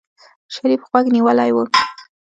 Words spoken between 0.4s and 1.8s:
شريف غوږ نيولی و.